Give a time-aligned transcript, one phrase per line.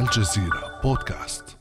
[0.00, 1.57] الجزيرة بودكاست.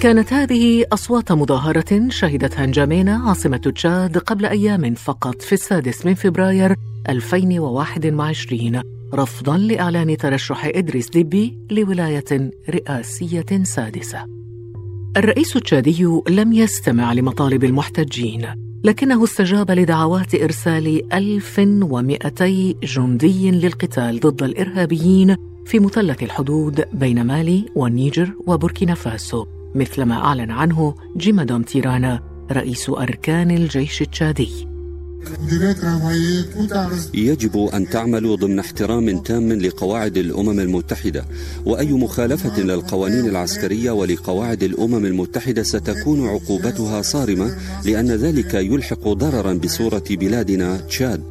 [0.00, 6.76] كانت هذه أصوات مظاهرة شهدتها نجامينا عاصمة تشاد قبل أيام فقط في السادس من فبراير
[7.08, 8.82] 2021
[9.14, 14.26] رفضا لإعلان ترشح إدريس ديبي لولاية رئاسية سادسة.
[15.16, 18.46] الرئيس التشادي لم يستمع لمطالب المحتجين
[18.84, 25.36] لكنه استجاب لدعوات إرسال 1200 جندي للقتال ضد الإرهابيين
[25.66, 32.20] في مثلث الحدود بين مالي والنيجر وبوركينا فاسو مثلما أعلن عنه جيمادوم تيرانا
[32.52, 34.70] رئيس أركان الجيش التشادي.
[37.14, 41.24] يجب أن تعملوا ضمن احترام تام لقواعد الأمم المتحدة
[41.66, 50.04] وأي مخالفة للقوانين العسكرية ولقواعد الأمم المتحدة ستكون عقوبتها صارمة لأن ذلك يلحق ضررا بصورة
[50.10, 51.22] بلادنا تشاد.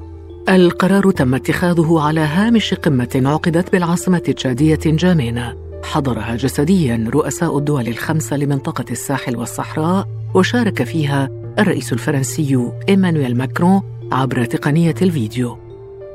[0.50, 5.69] القرار تم اتخاذه على هامش قمة عقدت بالعاصمة التشادية جامينا.
[5.84, 14.46] حضرها جسديا رؤساء الدول الخمسة لمنطقة الساحل والصحراء وشارك فيها الرئيس الفرنسي إيمانويل ماكرون عبر
[14.46, 15.58] تقنية الفيديو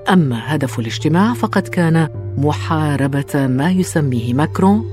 [0.09, 4.85] أما هدف الاجتماع فقد كان محاربة ما يسميه ماكرون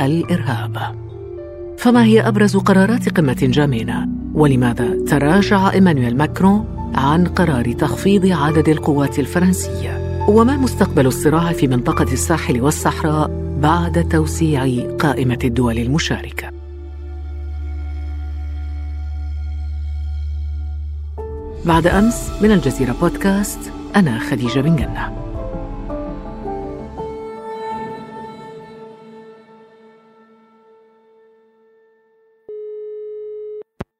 [0.00, 1.00] الإرهاب
[1.78, 6.64] فما هي أبرز قرارات قمة جامينا؟ ولماذا تراجع إيمانويل ماكرون
[6.94, 14.86] عن قرار تخفيض عدد القوات الفرنسية؟ وما مستقبل الصراع في منطقة الساحل والصحراء بعد توسيع
[14.96, 16.50] قائمة الدول المشاركة.
[21.64, 25.16] بعد أمس من الجزيرة بودكاست أنا خديجة بن جنة.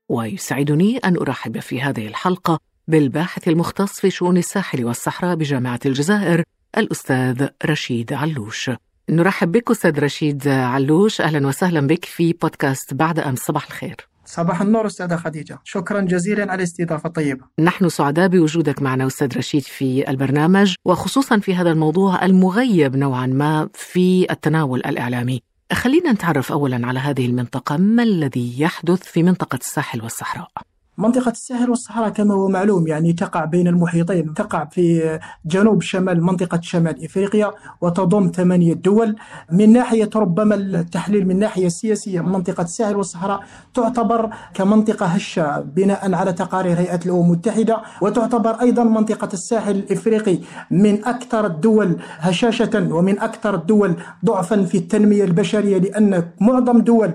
[0.08, 2.58] ويسعدني أن أرحب في هذه الحلقة
[2.88, 6.42] بالباحث المختص في شؤون الساحل والصحراء بجامعة الجزائر
[6.78, 8.70] الأستاذ رشيد علوش.
[9.10, 11.20] نرحب بك أستاذ رشيد علوش.
[11.20, 13.38] أهلا وسهلا بك في بودكاست بعد أمس.
[13.38, 13.96] صباح الخير.
[14.24, 15.58] صباح النور أستاذة خديجة.
[15.64, 17.44] شكرا جزيلا على الاستضافة الطيبة.
[17.58, 23.68] نحن سعداء بوجودك معنا أستاذ رشيد في البرنامج وخصوصا في هذا الموضوع المغيب نوعا ما
[23.74, 25.42] في التناول الإعلامي.
[25.72, 27.76] خلينا نتعرف أولا على هذه المنطقة.
[27.76, 30.50] ما الذي يحدث في منطقة الساحل والصحراء؟
[31.00, 36.60] منطقة الساحل والصحراء كما هو معلوم يعني تقع بين المحيطين تقع في جنوب شمال منطقة
[36.62, 37.50] شمال إفريقيا
[37.80, 39.16] وتضم ثمانية دول.
[39.52, 43.40] من ناحية ربما التحليل من ناحية سياسية منطقة الساحل والصحراء
[43.74, 50.38] تعتبر كمنطقة هشة بناء على تقارير هيئة الأمم المتحدة وتعتبر أيضا منطقة الساحل الإفريقي
[50.70, 53.94] من أكثر الدول هشاشة ومن أكثر الدول
[54.24, 57.12] ضعفا في التنمية البشرية لأن معظم دول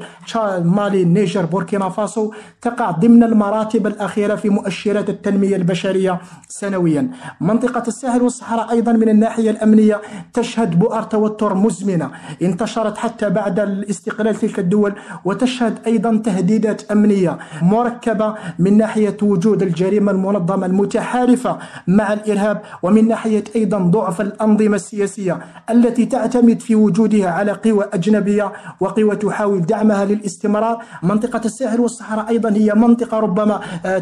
[0.63, 7.09] مالي النيجر بوركينا فاسو تقع ضمن المراتب المراتب الأخيرة في مؤشرات التنمية البشرية سنويا.
[7.41, 10.01] منطقة الساحل والصحراء أيضا من الناحية الأمنية
[10.33, 12.11] تشهد بؤر توتر مزمنة.
[12.41, 14.93] انتشرت حتى بعد الاستقلال تلك الدول
[15.25, 23.43] وتشهد أيضا تهديدات أمنية مركبة من ناحية وجود الجريمة المنظمة المتحالفة مع الإرهاب ومن ناحية
[23.55, 30.83] أيضا ضعف الأنظمة السياسية التي تعتمد في وجودها على قوى أجنبية وقوى تحاول دعمها للاستمرار.
[31.03, 33.54] منطقة الساحل والصحراء أيضا هي منطقة ربما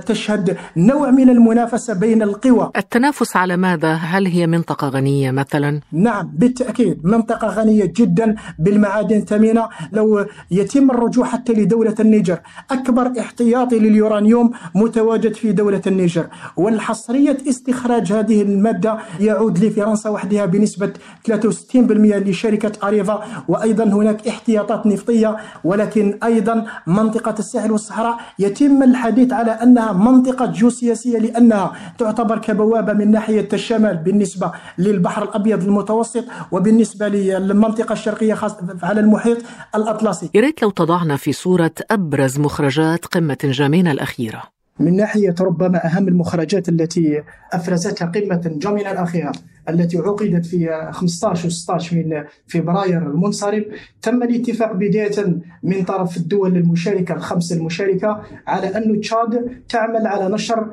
[0.06, 2.72] تشهد نوع من المنافسة بين القوى.
[2.78, 7.06] التنافس على ماذا؟ هل هي منطقة غنية مثلا؟ نعم بالتأكيد.
[7.06, 12.40] منطقة غنية جدا بالمعادن الثمينة لو يتم الرجوع حتى لدولة النيجر
[12.72, 16.28] أكبر احتياطي لليورانيوم متواجد في دولة النيجر.
[16.58, 20.94] والحصرية استخراج هذه المادة يعود لفرنسا وحدها بنسبة
[21.28, 23.24] 63% لشركة أريفا.
[23.48, 25.38] وأيضا هناك احتياطات نفطية.
[25.64, 33.12] ولكن أيضا منطقة الساحل والصحراء يتم الحديث على أنها منطقة جيوسياسية لأنها تعتبر كبوابة من
[33.12, 38.38] ناحية الشمال بالنسبة للبحر الأبيض المتوسط وبالنسبة للمنطقة الشرقية
[38.84, 39.38] على المحيط
[39.76, 40.30] الأطلسي.
[40.34, 44.44] يا ريت لو تضعنا في صورة أبرز مخرجات قمة جامينا الأخيرة.
[44.80, 47.24] من ناحية ربما أهم المخرجات التي
[47.54, 49.32] أفرزتها قمة نجامينا الأخيرة.
[49.70, 53.66] التي عقدت في 15 و 16 من فبراير المنصرم
[54.02, 60.68] تم الاتفاق بداية من طرف الدول المشاركة الخمس المشاركة على أن تشاد تعمل على نشر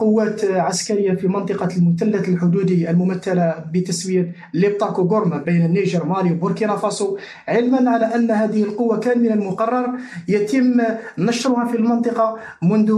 [0.00, 7.16] قوات عسكرية في منطقة المثلث الحدودي الممثلة بتسوية ليبتاكو غورما بين النيجر مالي وبوركينا فاسو
[7.48, 9.88] علما على أن هذه القوة كان من المقرر
[10.28, 10.80] يتم
[11.18, 12.92] نشرها في المنطقة منذ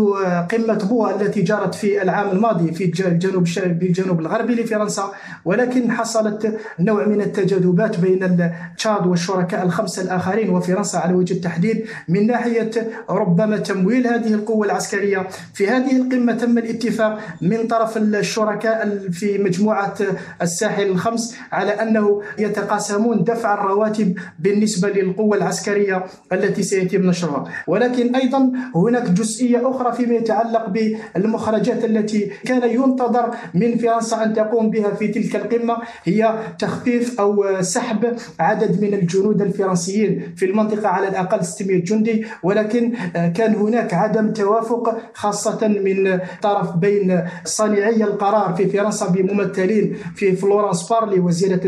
[0.51, 5.13] قمة بوها التي جرت في العام الماضي في الجنوب بالجنوب الغربي لفرنسا.
[5.47, 12.27] ولكن حصلت نوع من التجاذبات بين تشاد والشركاء الخمسة الآخرين وفرنسا على وجه التحديد من
[12.27, 12.71] ناحية
[13.11, 15.27] ربما تمويل هذه القوة العسكرية.
[15.55, 19.95] في هذه القمة تم الاتفاق من طرف الشركاء في مجموعة
[20.43, 27.45] الساحل الخمس على أنه يتقاسمون دفع الرواتب بالنسبة للقوة العسكرية التي سيتم نشرها.
[27.67, 34.71] ولكن أيضا هناك جزئية أخرى فيما يتعلق بالمخرجات التي كان ينتظر من فرنسا أن تقوم
[34.71, 41.09] بها في تلك القمة هي تخفيف أو سحب عدد من الجنود الفرنسيين في المنطقة على
[41.09, 42.93] الأقل 600 جندي ولكن
[43.35, 50.89] كان هناك عدم توافق خاصة من طرف بين صانعي القرار في فرنسا بممثلين في فلورانس
[50.89, 51.61] بارلي وزيرة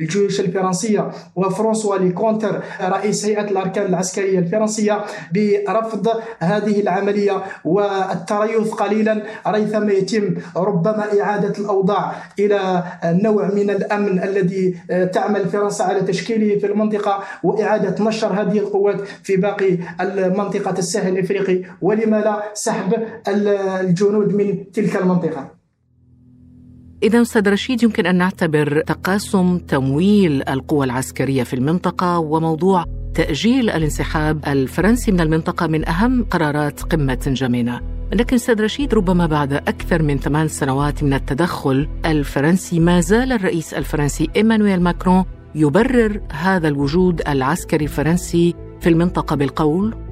[0.00, 6.08] الجيوش الفرنسية وفرانسوا ليكونتر رئيس هيئة الأركان العسكرية الفرنسية برفض
[6.38, 12.84] هذه العملية والتريث قليلا ريثما يتم ربما إعادة الأوضاع إلى
[13.22, 14.74] نوع من الأمن الذي
[15.12, 19.78] تعمل فرنسا على تشكيله في المنطقة وإعادة نشر هذه القوات في باقي
[20.30, 21.62] منطقة الساحل الإفريقي.
[21.82, 22.94] ولما لا سحب
[23.28, 25.50] الجنود من تلك المنطقة.
[27.02, 32.84] إذا أستاذ رشيد يمكن أن نعتبر تقاسم تمويل القوى العسكرية في المنطقة وموضوع
[33.14, 39.52] تأجيل الانسحاب الفرنسي من المنطقة من أهم قرارات قمة جمينة لكن أستاذ رشيد ربما بعد
[39.52, 45.24] أكثر من ثمان سنوات من التدخل الفرنسي ما زال الرئيس الفرنسي إيمانويل ماكرون
[45.54, 50.05] يبرر هذا الوجود العسكري الفرنسي في المنطقة بالقول.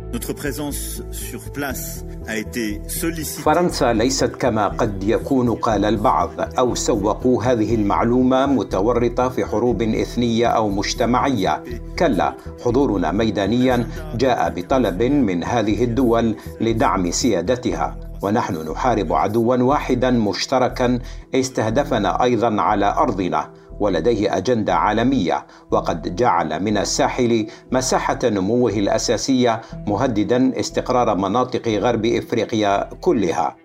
[3.38, 10.46] فرنسا ليست كما قد يكون قال البعض أو سوقوا هذه المعلومة متورطة في حروب إثنية
[10.46, 11.64] أو مجتمعية.
[11.99, 12.34] كلا
[12.64, 17.96] حضورنا ميدانيا جاء بطلب من هذه الدول لدعم سيادتها.
[18.22, 20.99] ونحن نحارب عدوا واحدا مشتركا
[21.34, 23.50] استهدفنا أيضا على أرضنا.
[23.81, 32.91] ولديه أجندة عالمية وقد جعل من الساحل مساحة نموه الأساسية مهددا استقرار مناطق غرب إفريقيا
[33.00, 33.56] كلها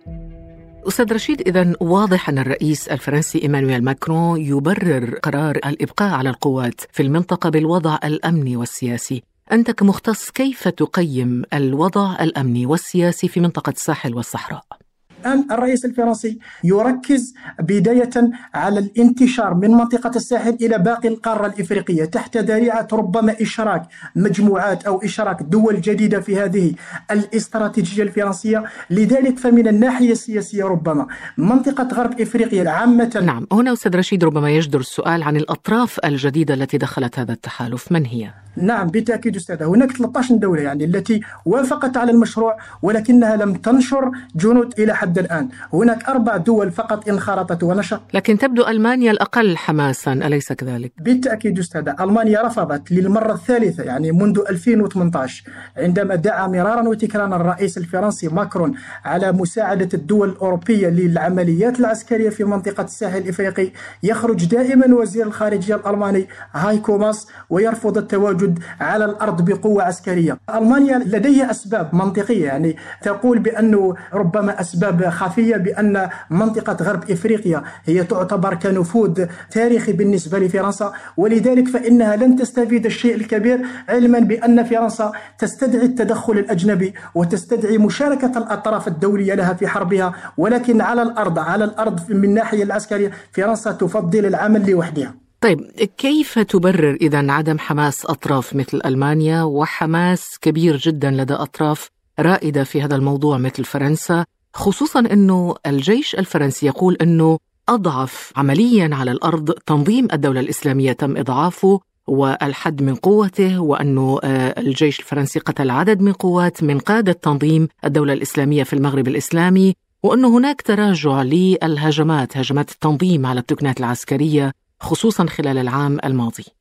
[0.87, 7.03] أستاذ رشيد إذا واضح أن الرئيس الفرنسي إيمانويل ماكرون يبرر قرار الإبقاء على القوات في
[7.03, 14.78] المنطقة بالوضع الأمني والسياسي أنت كمختص كيف تقيم الوضع الأمني والسياسي في منطقة الساحل والصحراء؟
[15.19, 18.09] الآن الرئيس الفرنسي يركز بداية
[18.53, 23.83] على الانتشار من منطقة الساحل إلى باقي القارة الإفريقية تحت ذريعة ربما إشراك
[24.15, 26.73] مجموعات أو إشراك دول جديدة في هذه
[27.11, 28.63] الاستراتيجية الفرنسية.
[28.89, 31.07] لذلك فمن الناحية السياسية ربما
[31.37, 33.21] منطقة غرب إفريقيا عامة.
[33.25, 37.91] نعم هنا أستاذ رشيد ربما يجدر السؤال عن الأطراف الجديدة التي دخلت هذا التحالف.
[37.91, 43.53] من هي؟ نعم بالتأكيد أستاذ هناك 13 دولة يعني التي وافقت على المشروع ولكنها لم
[43.53, 45.49] تنشر جنود إلى حد الآن.
[45.73, 51.89] هناك أربع دول فقط انخرطت ونشر لكن تبدو ألمانيا الأقل حماسا أليس كذلك؟ بالتأكيد أستاذ
[51.99, 55.43] ألمانيا رفضت للمرة الثالثة يعني منذ 2018
[55.77, 58.73] عندما دعا مرارا وتكرارا الرئيس الفرنسي ماكرون
[59.05, 63.71] على مساعدة الدول الأوروبية للعمليات العسكرية في منطقة الساحل الإفريقي.
[64.03, 70.37] يخرج دائما وزير الخارجية الألماني هايكو ماس ويرفض التواجد على الأرض بقوة عسكرية.
[70.55, 78.03] ألمانيا لديها أسباب منطقية يعني تقول بأنه ربما أسباب خفية بأن منطقة غرب إفريقيا هي
[78.03, 85.85] تعتبر كنفوذ تاريخي بالنسبة لفرنسا ولذلك فإنها لن تستفيد الشيء الكبير علما بأن فرنسا تستدعي
[85.85, 92.23] التدخل الأجنبي وتستدعي مشاركة الأطراف الدولية لها في حربها ولكن على الأرض على الأرض من
[92.23, 95.15] الناحية العسكرية فرنسا تفضل العمل لوحدها.
[95.41, 95.59] طيب
[95.97, 101.89] كيف تبرر اذا عدم حماس أطراف مثل ألمانيا؟ وحماس كبير جدا لدى أطراف
[102.19, 104.25] رائدة في هذا الموضوع مثل فرنسا.
[104.53, 107.39] خصوصا إنه الجيش الفرنسي يقول إنه
[107.69, 115.39] أضعف عمليا على الأرض تنظيم الدولة الإسلامية تم إضعافه والحد من قوته وإنه الجيش الفرنسي
[115.39, 121.21] قتل عدد من قوات من قادة تنظيم الدولة الإسلامية في المغرب الإسلامي وإنه هناك تراجع
[121.21, 126.43] للهجمات هجمات التنظيم على التكنات العسكرية خصوصا خلال العام الماضي.
[126.43, 126.58] آه،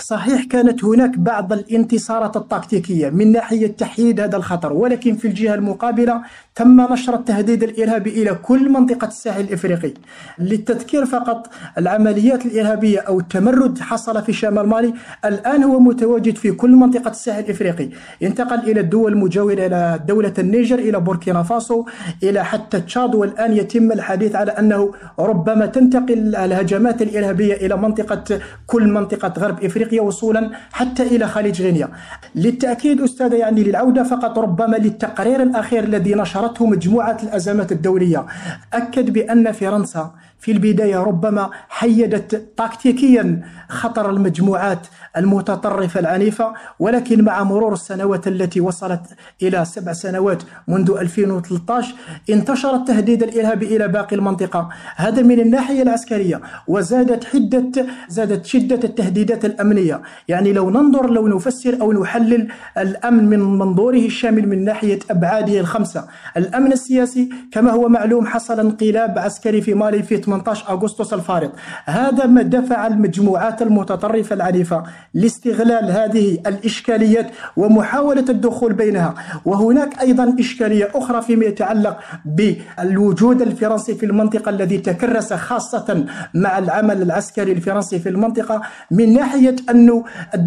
[0.00, 6.22] صحيح كانت هناك بعض الانتصارات التكتيكية من ناحية تحييد هذا الخطر ولكن في الجهة المقابلة
[6.54, 9.92] تم نشر التهديد الإرهابي إلى كل منطقة الساحل الإفريقي.
[10.38, 14.94] للتذكير فقط العمليات الإرهابية أو التمرد حصل في شمال مالي
[15.24, 17.88] الآن هو متواجد في كل منطقة الساحل الإفريقي.
[18.22, 21.84] انتقل إلى الدول المجاورة إلى دولة النيجر إلى بوركينا فاسو
[22.22, 28.88] إلى حتى تشاد والآن يتم الحديث على أنه ربما تنتقل الهجمات الإرهابية إلى منطقة كل
[28.88, 31.88] منطقة غرب إفريقيا وصولا حتى إلى خليج غينيا.
[32.34, 38.26] للتأكيد أستاذ يعني للعودة فقط ربما للتقرير الأخير الذي نشرته مجموعة الأزمات الدولية.
[38.72, 47.72] أكد بأن فرنسا في البداية ربما حيدت تكتيكيا خطر المجموعات المتطرفة العنيفة ولكن مع مرور
[47.72, 49.00] السنوات التي وصلت
[49.42, 51.94] إلى سبع سنوات منذ 2013
[52.30, 54.68] انتشر التهديد الإرهابي إلى باقي المنطقة.
[54.96, 60.02] هذا من الناحية العسكرية وزادت حدة زادت شدة التهديدات الأمنية.
[60.28, 66.04] يعني لو ننظر لو نفسر أو نحلل الأمن من منظوره الشامل من ناحية أبعاده الخمسة
[66.36, 71.50] الأمن السياسي كما هو معلوم حصل انقلاب عسكري في مالي في 18 أغسطس الفارط
[71.84, 74.82] هذا ما دفع المجموعات المتطرفة العنيفة
[75.14, 79.14] لاستغلال هذه الإشكاليات ومحاولة الدخول بينها.
[79.44, 86.04] وهناك أيضا إشكالية أخرى فيما يتعلق بالوجود الفرنسي في المنطقة الذي تكرس خاصة
[86.34, 90.02] مع العمل العسكري الفرنسي في المنطقة من ناحية أن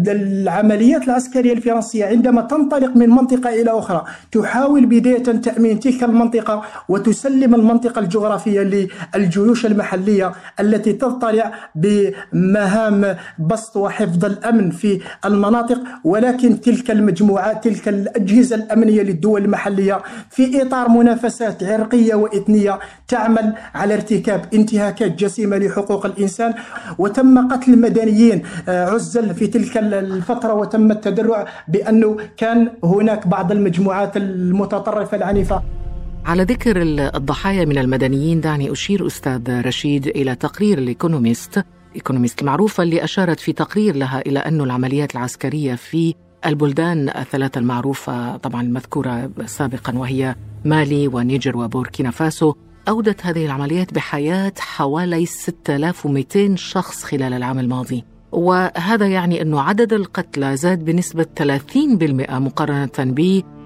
[0.08, 7.54] العمليات العسكرية الفرنسية عندما تنطلق من منطقة إلى أخرى تحاول بداية تأمين تلك المنطقة وتسلم
[7.54, 17.64] المنطقة الجغرافية للجيوش المحلية التي تطلع بمهام بسط وحفظ الأمن في المناطق ولكن تلك المجموعات
[17.64, 25.56] تلك الأجهزة الأمنية للدول المحلية في إطار منافسات عرقية وإثنية تعمل على ارتكاب انتهاكات جسيمة
[25.58, 26.54] لحقوق الإنسان.
[26.98, 34.16] وتم قتل مدنيين آه، عزل في تلك الفترة وتم التدرع بأنه كان هناك بعض المجموعات
[34.16, 35.81] المتطرفة العنيفة.
[36.26, 36.82] على ذكر
[37.14, 41.64] الضحايا من المدنيين دعني أشير أستاذ رشيد إلى تقرير الإيكونوميست
[41.96, 46.14] إيكونوميست المعروفة اللي أشارت في تقرير لها إلى أن العمليات العسكرية في
[46.46, 52.54] البلدان الثلاثة المعروفة طبعا المذكورة سابقا وهي مالي ونيجر وبوركينا فاسو
[52.88, 58.04] أودت هذه العمليات بحياة حوالي 6200 شخص خلال العام الماضي.
[58.32, 62.86] وهذا يعني أنه عدد القتلى زاد بنسبة 30% مقارنة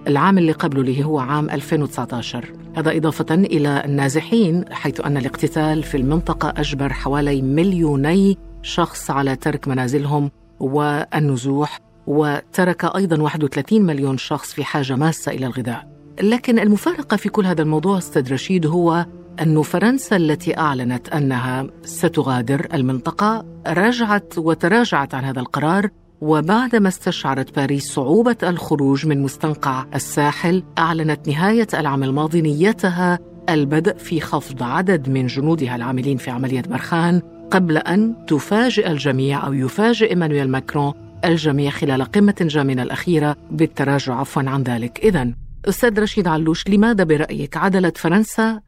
[0.06, 5.96] بالعام اللي قبله اللي هو عام 2019 هذا إضافة إلى النازحين حيث أن الاقتتال في
[5.96, 14.64] المنطقة أجبر حوالي مليوني شخص على ترك منازلهم والنزوح وترك أيضا 31 مليون شخص في
[14.64, 15.88] حاجة ماسة إلى الغذاء.
[16.22, 19.06] لكن المفارقة في كل هذا الموضوع أستاذ رشيد هو
[19.40, 25.88] أن فرنسا التي أعلنت أنها ستغادر المنطقة رجعت وتراجعت عن هذا القرار
[26.20, 33.18] وبعدما استشعرت باريس صعوبة الخروج من مستنقع الساحل أعلنت نهاية العام الماضي نيتها
[33.48, 39.52] البدء في خفض عدد من جنودها العاملين في عملية برخان قبل أن تفاجئ الجميع أو
[39.52, 40.92] يفاجئ إيمانويل ماكرون
[41.24, 45.00] الجميع خلال قمة جامنة الأخيرة بالتراجع عفوا عن ذلك.
[45.04, 45.32] إذا
[45.68, 48.60] أستاذ رشيد علوش لماذا برأيك عدلت فرنسا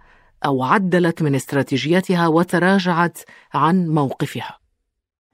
[0.45, 3.19] أو عدلت من استراتيجيتها وتراجعت
[3.55, 4.58] عن موقفها؟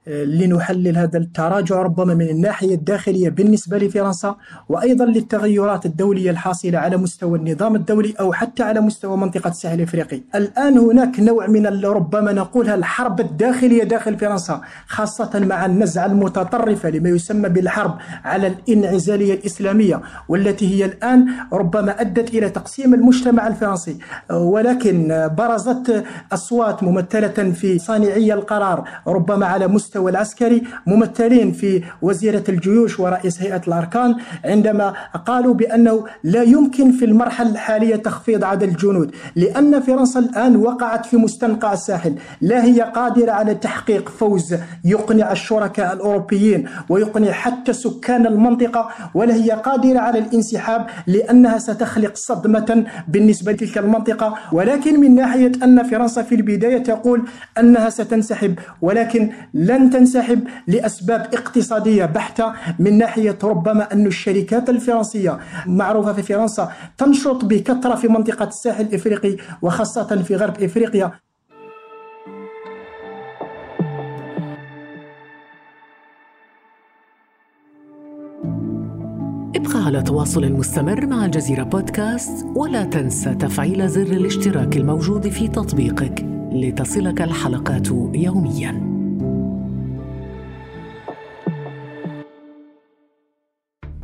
[0.07, 4.35] لنحلل هذا التراجع ربما من الناحية الداخلية بالنسبة لفرنسا
[4.69, 10.21] وأيضا للتغيرات الدولية الحاصلة على مستوى النظام الدولي أو حتى على مستوى منطقة الساحل الإفريقي.
[10.35, 17.09] الآن هناك نوع من ربما نقولها الحرب الداخلية داخل فرنسا خاصة مع النزعة المتطرفة لما
[17.09, 23.97] يسمى بالحرب على الانعزالية الإسلامية والتي هي الآن ربما أدت إلى تقسيم المجتمع الفرنسي.
[24.31, 32.43] ولكن برزت أصوات ممثلة في صانعي القرار ربما على مستوى المستوى العسكري ممثلين في وزيرة
[32.49, 34.93] الجيوش ورئيس هيئة الأركان عندما
[35.25, 41.17] قالوا بأنه لا يمكن في المرحلة الحالية تخفيض عدد الجنود لأن فرنسا الآن وقعت في
[41.17, 42.15] مستنقع الساحل.
[42.41, 49.51] لا هي قادرة على تحقيق فوز يقنع الشركاء الأوروبيين ويقنع حتى سكان المنطقة ولا هي
[49.51, 54.35] قادرة على الانسحاب لأنها ستخلق صدمة بالنسبة لتلك المنطقة.
[54.51, 57.23] ولكن من ناحية أن فرنسا في البداية تقول
[57.59, 66.13] أنها ستنسحب ولكن لن تنسحب لأسباب اقتصادية بحتة من ناحية ربما أن الشركات الفرنسية معروفة
[66.13, 71.11] في فرنسا تنشط بكثرة في منطقة الساحل الإفريقي وخاصة في غرب إفريقيا.
[79.55, 86.25] ابقى على تواصل مستمر مع الجزيرة بودكاست ولا تنسى تفعيل زر الاشتراك الموجود في تطبيقك
[86.51, 88.84] لتصلك الحلقات يومياً.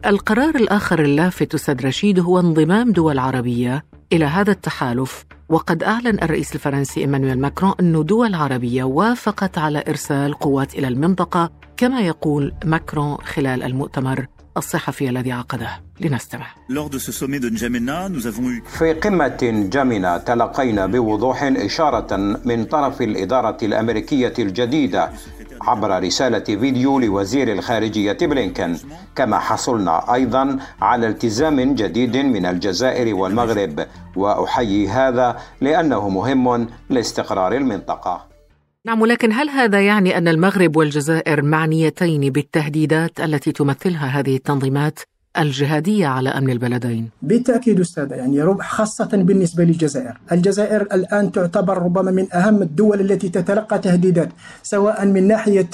[0.05, 6.55] القرار الآخر اللافت أستاذ رشيد هو انضمام دول عربية إلى هذا التحالف وقد أعلن الرئيس
[6.55, 13.17] الفرنسي إيمانويل ماكرون أن دول عربية وافقت على إرسال قوات إلى المنطقة كما يقول ماكرون
[13.17, 14.25] خلال المؤتمر
[14.57, 15.69] الصحفي الذي عقده.
[16.01, 16.47] لنستمع.
[18.67, 25.09] في قمة جامينا تلقينا بوضوح إشارة من طرف الإدارة الأمريكية الجديدة
[25.67, 28.77] عبر رسالة فيديو لوزير الخارجية بلينكن.
[29.15, 38.31] كما حصلنا أيضا على التزام جديد من الجزائر والمغرب وأحيي هذا لأنه مهم لاستقرار المنطقة.
[38.85, 44.99] نعم ولكن هل هذا يعني أن المغرب والجزائر معنيتين بالتهديدات التي تمثلها هذه التنظيمات؟
[45.37, 52.33] الجهادية على أمن البلدين؟ بالتأكيد أستاذ يعني خاصة بالنسبة للجزائر الجزائر الآن تعتبر ربما من
[52.33, 54.29] أهم الدول التي تتلقى تهديدات
[54.63, 55.69] سواء من ناحية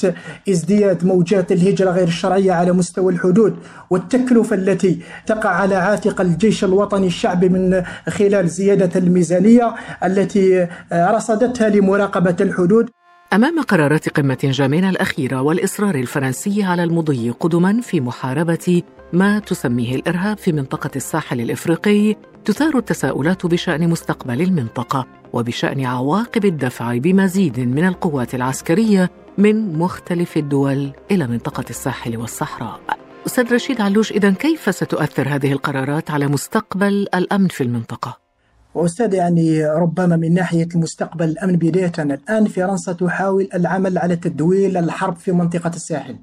[0.50, 3.56] ازدياد موجات الهجرة غير الشرعية على مستوى الحدود
[3.90, 12.36] والتكلفة التي تقع على عاتق الجيش الوطني الشعبي من خلال زيادة الميزانية التي رصدتها لمراقبة
[12.42, 12.90] الحدود
[13.34, 18.81] أمام قرارات قمة جامينا الأخيرة والإصرار الفرنسي على المضي قدما في محاربة
[19.13, 22.15] ما تسميه الإرهاب في منطقة الساحل الإفريقي
[22.46, 30.91] تثار التساؤلات بشأن مستقبل المنطقة وبشأن عواقب الدفع بمزيد من القوات العسكرية من مختلف الدول
[31.12, 32.79] إلى منطقة الساحل والصحراء.
[33.25, 38.26] أستاذ رشيد علوش إذا كيف ستؤثر هذه القرارات على مستقبل الأمن في المنطقة؟
[38.77, 45.15] وأستاذ يعني ربما من ناحية المستقبل الأمن بداية الآن فرنسا تحاول العمل على تدويل الحرب
[45.15, 46.15] في منطقة الساحل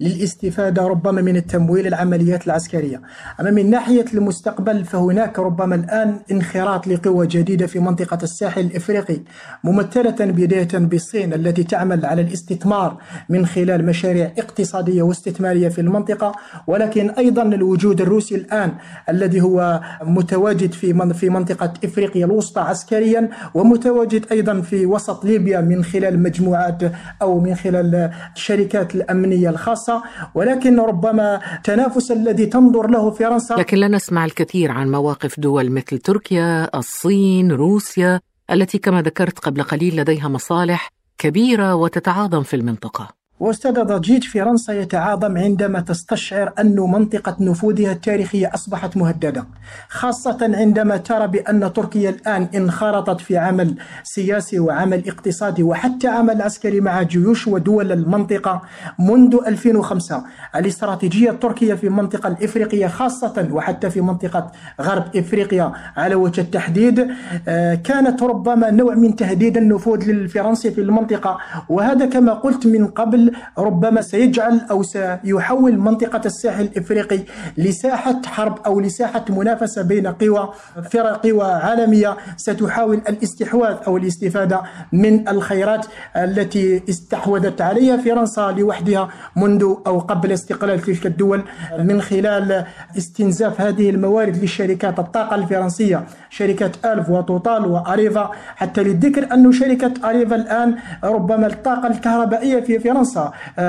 [0.00, 3.02] للاستفادة ربما من التمويل العمليات العسكرية.
[3.40, 9.20] أما من ناحية المستقبل فهناك ربما الآن انخراط لقوى جديدة في منطقة الساحل الإفريقي
[9.64, 12.96] ممثلة بداية بالصين التي تعمل على الاستثمار
[13.28, 16.32] من خلال مشاريع اقتصادية واستثمارية في المنطقة.
[16.66, 18.72] ولكن أيضا الوجود الروسي الآن
[19.08, 25.84] الذي هو متواجد في في منطقة إفريقيا الوسطى عسكريا ومتواجد أيضا في وسط ليبيا من
[25.84, 26.82] خلال مجموعات
[27.22, 30.02] أو من خلال الشركات الأمنية الخاصة
[30.34, 35.98] ولكن ربما التنافس الذي تنظر له فرنسا لكن لا نسمع الكثير عن مواقف دول مثل
[35.98, 43.25] تركيا، الصين، روسيا التي كما ذكرت قبل قليل لديها مصالح كبيرة وتتعاظم في المنطقة.
[43.40, 49.46] واستاذ ضجيج فرنسا يتعاظم عندما تستشعر أن منطقة نفوذها التاريخية أصبحت مهددة
[49.88, 56.80] خاصة عندما ترى بأن تركيا الآن انخرطت في عمل سياسي وعمل اقتصادي وحتى عمل عسكري
[56.80, 58.62] مع جيوش ودول المنطقة
[58.98, 60.22] منذ 2005
[60.56, 67.08] الاستراتيجية التركية في المنطقة الإفريقية خاصة وحتى في منطقة غرب إفريقيا على وجه التحديد
[67.48, 71.38] آه، كانت ربما نوع من تهديد النفوذ للفرنسي في المنطقة.
[71.68, 73.25] وهذا كما قلت من قبل
[73.58, 77.20] ربما سيجعل أو سيحول منطقة الساحل الإفريقي
[77.56, 80.52] لساحة حرب أو لساحة منافسة بين قوى
[80.90, 82.16] فرق قوى عالمية.
[82.36, 84.60] ستحاول الاستحواذ أو الاستفادة
[84.92, 85.86] من الخيرات
[86.16, 91.40] التي استحوذت عليها فرنسا لوحدها منذ أو قبل استقلال تلك الدول
[91.78, 92.64] من خلال
[92.98, 98.30] استنزاف هذه الموارد للشركات الطاقة الفرنسية شركة ألف وتوتال وأريفا.
[98.56, 103.15] حتى للذكر أن شركة أريفا الآن ربما الطاقة الكهربائية في فرنسا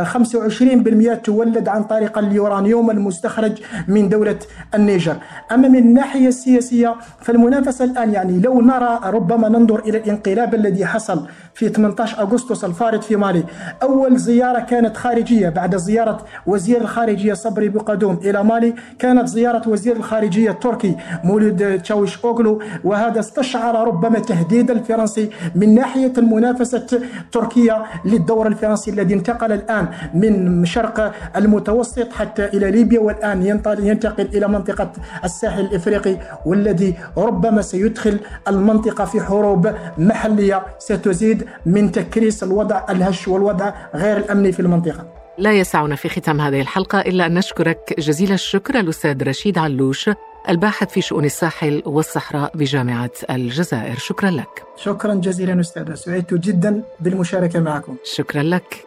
[0.04, 4.40] 25% آه، تولد عن طريق اليورانيوم المستخرج من دولة
[4.76, 5.16] النيجر.
[5.52, 11.28] أما من الناحية السياسية فالمنافسة الآن يعني لو نرى ربما ننظر إلى الانقلاب الذي حصل
[11.54, 13.44] في 18 أغسطس الفارط في مالي.
[13.84, 18.74] أول زيارة كانت خارجية بعد زيارة وزير الخارجية صبري بقدوم إلى مالي.
[19.00, 26.14] كانت زيارة وزير الخارجية التركي مولود تشاوش أوغلو وهذا استشعر ربما تهديد الفرنسي من ناحية
[26.18, 33.46] المنافسة تركيا للدور الفرنسي الذي انتقل الآن من شرق المتوسط حتى إلى ليبيا والآن
[33.80, 34.92] ينتقل إلى منطقة
[35.24, 40.66] الساحل الإفريقي والذي ربما سيدخل المنطقة في حروب محلية.
[40.80, 45.08] ستزيد من تكريس الوضع الهش والوضع غير الأمني في المنطقة.
[45.38, 50.10] لا يسعنا في ختام هذه الحلقة إلا أن نشكرك جزيل الشكر الأستاذ رشيد علوش
[50.50, 53.98] الباحث في شؤون الساحل والصحراء بجامعة الجزائر.
[53.98, 54.64] شكرا لك.
[54.76, 57.96] شكرا جزيلا أستاذة سعدت جدا بالمشاركة معكم.
[58.04, 58.86] شكرا لك.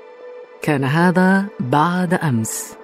[0.62, 2.79] كان هذا بعد أمس.